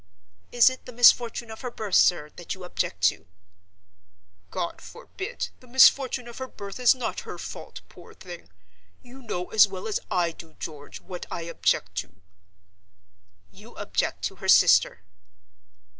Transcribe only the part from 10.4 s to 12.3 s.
George, what I object to."